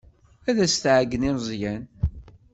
Ad 0.49 0.57
as-tɛeyyen 0.65 1.27
i 1.29 1.31
Meẓyan. 1.35 1.83